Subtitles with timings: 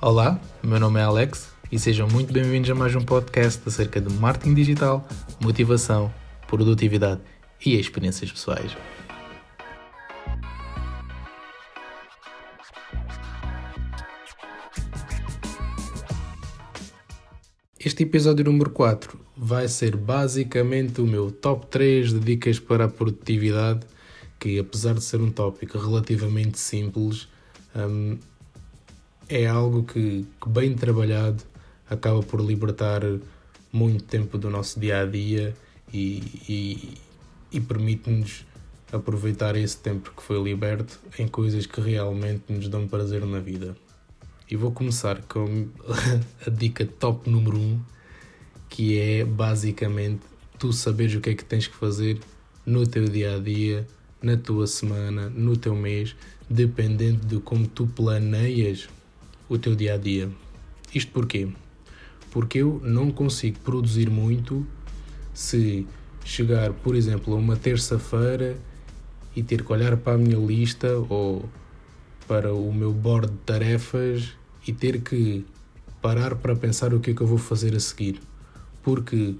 [0.00, 4.14] Olá, meu nome é Alex e sejam muito bem-vindos a mais um podcast acerca de
[4.14, 5.04] marketing digital,
[5.40, 6.14] motivação,
[6.46, 7.20] produtividade
[7.66, 8.76] e experiências pessoais.
[17.80, 22.88] Este episódio número 4 vai ser basicamente o meu top 3 de dicas para a
[22.88, 23.84] produtividade,
[24.38, 27.26] que apesar de ser um tópico relativamente simples,
[27.74, 28.16] um,
[29.28, 31.42] é algo que, que, bem trabalhado
[31.88, 33.02] acaba por libertar
[33.70, 35.54] muito tempo do nosso dia a dia
[35.92, 36.94] e, e,
[37.52, 38.46] e permite-nos
[38.90, 43.76] aproveitar esse tempo que foi liberto em coisas que realmente nos dão prazer na vida.
[44.50, 45.68] E vou começar com
[46.46, 47.80] a dica top número 1, um,
[48.70, 50.22] que é basicamente
[50.58, 52.18] tu saberes o que é que tens que fazer
[52.64, 53.86] no teu dia a dia,
[54.22, 56.16] na tua semana, no teu mês,
[56.48, 58.88] dependendo de como tu planeias
[59.48, 60.28] o teu dia a dia.
[60.94, 61.48] Isto porquê?
[62.30, 64.66] Porque eu não consigo produzir muito
[65.32, 65.86] se
[66.24, 68.56] chegar, por exemplo, a uma terça-feira
[69.34, 71.48] e ter que olhar para a minha lista ou
[72.26, 74.34] para o meu board de tarefas
[74.66, 75.46] e ter que
[76.02, 78.20] parar para pensar o que é que eu vou fazer a seguir.
[78.82, 79.34] Porque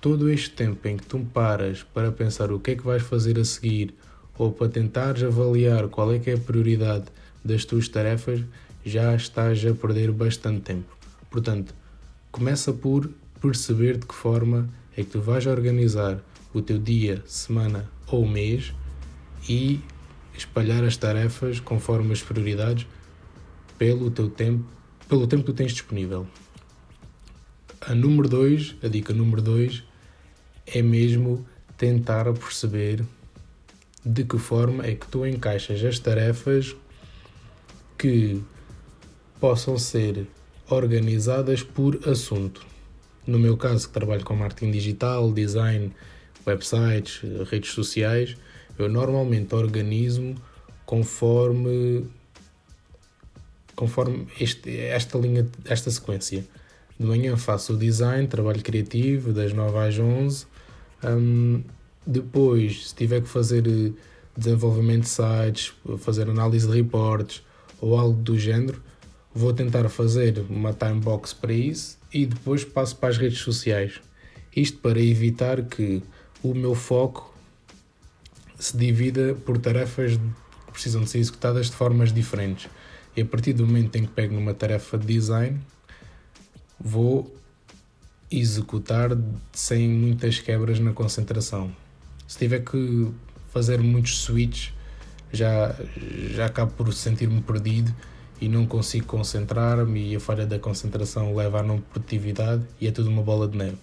[0.00, 3.38] todo este tempo em que tu paras para pensar o que é que vais fazer
[3.38, 3.94] a seguir
[4.36, 7.04] ou para tentares avaliar qual é que é a prioridade
[7.44, 8.40] das tuas tarefas,
[8.84, 10.96] já estás a perder bastante tempo.
[11.30, 11.74] Portanto,
[12.30, 17.88] começa por perceber de que forma é que tu vais organizar o teu dia, semana
[18.06, 18.72] ou mês
[19.48, 19.80] e
[20.36, 22.86] espalhar as tarefas conforme as prioridades
[23.78, 24.64] pelo teu tempo,
[25.08, 26.26] pelo tempo que tu tens disponível.
[27.80, 29.82] A número 2, a dica número 2
[30.66, 31.44] é mesmo
[31.76, 33.04] tentar perceber
[34.04, 36.76] de que forma é que tu encaixas as tarefas
[37.98, 38.42] que
[39.42, 40.28] possam ser
[40.70, 42.64] organizadas por assunto.
[43.26, 45.92] No meu caso, que trabalho com marketing digital, design,
[46.46, 48.36] websites, redes sociais,
[48.78, 50.36] eu normalmente organizo
[50.86, 52.06] conforme
[53.74, 56.44] conforme este, esta linha, esta sequência.
[56.96, 60.46] De manhã faço o design, trabalho criativo, das 9 às 11.
[61.02, 61.64] Um,
[62.06, 63.90] depois, se tiver que fazer eh,
[64.36, 67.42] desenvolvimento de sites, fazer análise de reportes
[67.80, 68.80] ou algo do género,
[69.34, 74.00] vou tentar fazer uma time box para isso e depois passo para as redes sociais.
[74.54, 76.02] Isto para evitar que
[76.42, 77.32] o meu foco
[78.58, 82.68] se divida por tarefas que precisam de ser executadas de formas diferentes.
[83.16, 85.60] E a partir do momento em que pego numa tarefa de design,
[86.78, 87.34] vou
[88.30, 89.10] executar
[89.52, 91.74] sem muitas quebras na concentração.
[92.26, 93.10] Se tiver que
[93.52, 94.72] fazer muitos switches,
[95.32, 95.74] já,
[96.34, 97.94] já acabo por sentir-me perdido
[98.42, 102.90] e não consigo concentrar-me e a falha da concentração leva à não produtividade e é
[102.90, 103.78] tudo uma bola de neve.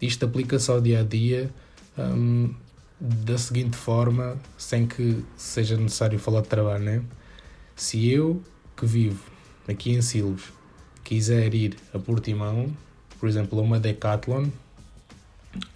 [0.00, 1.50] Isto aplica-se ao dia a dia
[2.98, 7.02] da seguinte forma, sem que seja necessário falar de trabalho, né?
[7.76, 8.42] Se eu,
[8.74, 9.22] que vivo
[9.68, 10.44] aqui em Silos,
[11.04, 12.74] quiser ir a Portimão,
[13.20, 14.46] por exemplo, a uma Decathlon,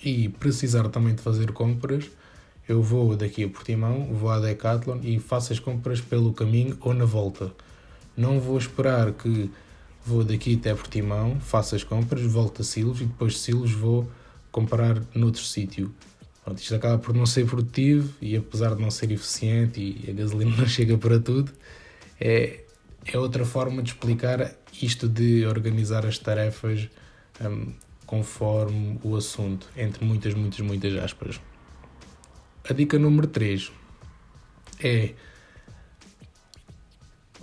[0.03, 2.07] e precisar também de fazer compras,
[2.67, 6.95] eu vou daqui a Portimão, vou à Decathlon e faço as compras pelo caminho ou
[6.95, 7.53] na volta.
[8.19, 9.49] Não vou esperar que
[10.05, 14.11] vou daqui até Portimão, faço as compras, volto a Silos e depois de Silos vou
[14.51, 15.95] comprar noutro sítio.
[16.45, 20.13] Pronto, isto acaba por não ser produtivo e apesar de não ser eficiente e a
[20.13, 21.53] gasolina não chega para tudo,
[22.21, 22.65] é,
[23.07, 24.53] é outra forma de explicar
[24.83, 26.89] isto de organizar as tarefas
[27.41, 27.73] um,
[28.05, 31.41] conforme o assunto, entre muitas, muitas, muitas aspas.
[32.69, 33.71] A dica número 3
[34.81, 35.15] é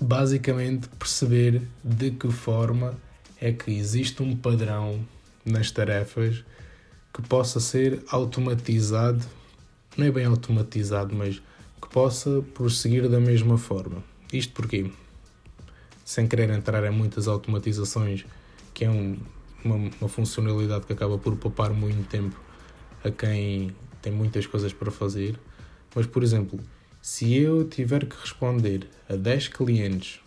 [0.06, 2.96] basicamente perceber de que forma
[3.42, 5.06] é que existe um padrão
[5.44, 6.46] nas tarefas
[7.14, 9.26] que possa ser automatizado,
[9.98, 11.42] não é bem automatizado, mas
[11.82, 14.04] que possa prosseguir da mesma forma.
[14.32, 14.92] Isto porque,
[16.04, 18.26] sem querer entrar em muitas automatizações,
[18.74, 19.18] que é um,
[19.64, 22.40] uma, uma funcionalidade que acaba por poupar muito tempo
[23.04, 25.40] a quem tem muitas coisas para fazer,
[25.96, 26.60] mas por exemplo,
[27.08, 30.20] se eu tiver que responder a 10 clientes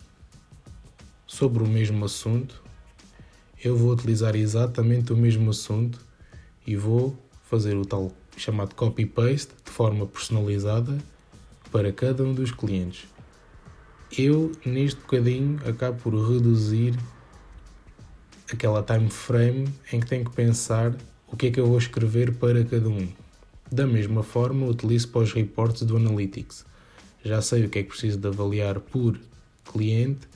[1.27, 2.63] sobre o mesmo assunto,
[3.61, 5.99] eu vou utilizar exatamente o mesmo assunto
[6.65, 10.97] e vou fazer o tal chamado copy-paste de forma personalizada
[11.69, 13.09] para cada um dos clientes.
[14.17, 16.97] Eu, neste bocadinho, acabo por reduzir
[18.49, 20.95] aquela time frame em que tenho que pensar
[21.27, 23.09] o que é que eu vou escrever para cada um.
[23.71, 26.65] Da mesma forma, utilizo para os reportes do Analytics.
[27.23, 29.19] Já sei o que é que preciso de avaliar por
[29.71, 30.27] cliente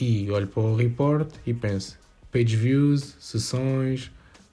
[0.00, 1.98] e olho para o report e penso
[2.30, 4.10] page views, sessões,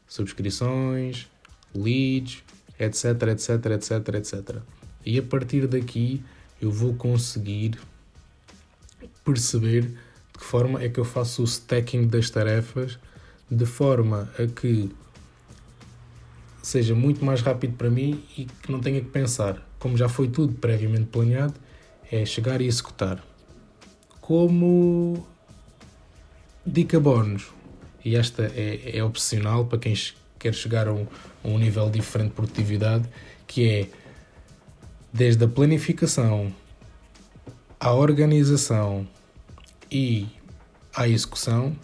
[0.07, 1.27] subscrições,
[1.73, 2.41] leads,
[2.79, 4.55] etc, etc, etc, etc.
[5.05, 6.23] E a partir daqui
[6.61, 7.77] eu vou conseguir
[9.23, 12.97] perceber de que forma é que eu faço o stacking das tarefas
[13.49, 14.89] de forma a que
[16.65, 19.63] seja muito mais rápido para mim e que não tenha que pensar.
[19.77, 21.53] Como já foi tudo previamente planeado,
[22.11, 23.23] é chegar e executar.
[24.19, 25.23] Como
[26.65, 27.51] dica bónus,
[28.03, 29.93] e esta é, é opcional para quem
[30.39, 31.05] quer chegar a um,
[31.43, 33.07] a um nível diferente de produtividade,
[33.45, 33.87] que é
[35.13, 36.51] desde a planificação
[37.79, 39.07] à organização
[39.91, 40.25] e
[40.95, 41.75] à execução,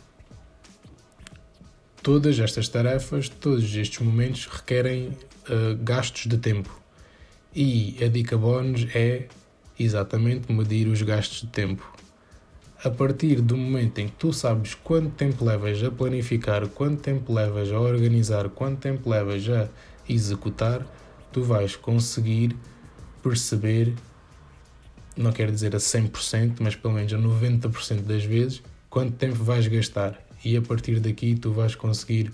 [2.01, 6.79] todas estas tarefas, todos estes momentos requerem uh, gastos de tempo.
[7.53, 9.27] E a dica bónus é
[9.79, 11.91] exatamente medir os gastos de tempo.
[12.83, 17.31] A partir do momento em que tu sabes quanto tempo levas a planificar, quanto tempo
[17.31, 19.69] levas a organizar, quanto tempo levas a
[20.09, 20.85] executar,
[21.31, 22.55] tu vais conseguir
[23.21, 23.93] perceber,
[25.15, 29.67] não quero dizer a 100%, mas pelo menos a 90% das vezes, quanto tempo vais
[29.67, 30.30] gastar.
[30.43, 32.31] E a partir daqui tu vais conseguir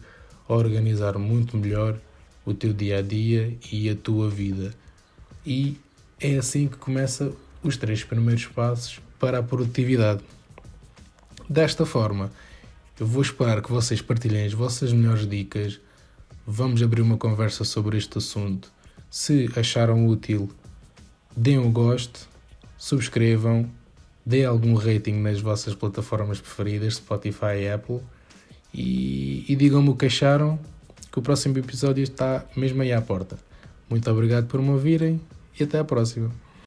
[0.48, 1.98] organizar muito melhor
[2.46, 4.74] o teu dia a dia e a tua vida.
[5.46, 5.78] E
[6.20, 7.32] é assim que começa
[7.62, 10.24] os três primeiros passos para a produtividade.
[11.50, 12.32] Desta forma,
[13.00, 15.80] eu vou esperar que vocês partilhem as vossas melhores dicas.
[16.46, 18.72] Vamos abrir uma conversa sobre este assunto.
[19.10, 20.50] Se acharam útil,
[21.36, 22.28] deem o um gosto,
[22.78, 23.70] subscrevam,
[24.28, 28.02] deem algum rating nas vossas plataformas preferidas, Spotify e Apple,
[28.74, 30.60] e, e digam-me o que acharam,
[31.10, 33.38] que o próximo episódio está mesmo aí à porta.
[33.90, 35.22] Muito obrigado por me ouvirem
[35.58, 36.30] e até à próxima.